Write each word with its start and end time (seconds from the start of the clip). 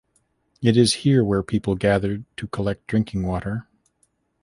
It 0.63 0.77
is 0.77 0.93
here 1.05 1.23
where 1.23 1.43
people 1.43 1.75
gathered 1.75 2.25
to 2.37 2.47
collect 2.47 2.87
drinking 2.87 3.21
water. 3.21 3.67